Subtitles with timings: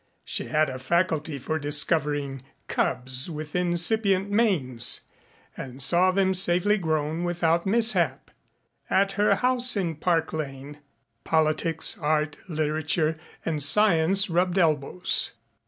[0.25, 5.01] She had a faculty for discovering cubs with incipient manes
[5.55, 8.31] and saw them safely grown without mishap.
[8.89, 10.79] At her house in Park Lane,
[11.23, 15.33] politics, art, literature, and science rubbed elbows.